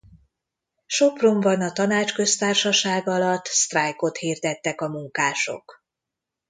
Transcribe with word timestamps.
Sopronban 0.87 1.61
a 1.61 1.71
Tanácsköztársaság 1.71 3.07
alatt 3.07 3.45
sztrájkot 3.45 4.17
hirdettek 4.17 4.81
a 4.81 4.87
munkások. 4.89 5.83